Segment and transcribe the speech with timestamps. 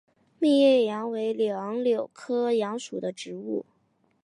[0.39, 3.67] 密叶杨为杨柳科杨属的植物。